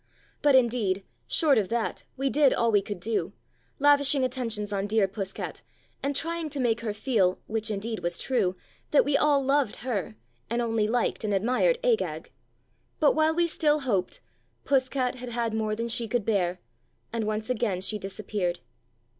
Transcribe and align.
But 0.41 0.55
indeed, 0.55 1.03
short 1.27 1.59
of 1.59 1.69
that, 1.69 2.05
we 2.17 2.27
did 2.31 2.55
all 2.55 2.71
we 2.71 2.81
could 2.81 2.99
do, 2.99 3.33
lavishing 3.77 4.23
attentions 4.23 4.73
on 4.73 4.87
dear 4.87 5.07
Puss 5.07 5.31
cat, 5.31 5.61
and 6.01 6.15
trying 6.15 6.49
to 6.49 6.59
make 6.59 6.81
her 6.81 6.91
feel 6.91 7.39
(which 7.45 7.69
indeed 7.69 7.99
was 7.99 8.17
true) 8.17 8.55
that 8.89 9.05
we 9.05 9.15
all 9.15 9.43
loved 9.45 9.75
her, 9.85 10.15
and 10.49 10.59
only 10.59 10.87
liked 10.87 11.23
and 11.23 11.35
admired 11.35 11.77
Agag. 11.83 12.31
But 12.99 13.13
while 13.13 13.35
we 13.35 13.45
still 13.45 13.81
hoped, 13.81 14.21
Puss 14.65 14.89
cat 14.89 15.13
had 15.17 15.29
had 15.29 15.53
more 15.53 15.75
than 15.75 15.87
she 15.87 16.07
could 16.07 16.25
bear, 16.25 16.59
and 17.13 17.25
once 17.27 17.51
again 17.51 17.79
she 17.79 17.99
disappeared. 17.99 18.59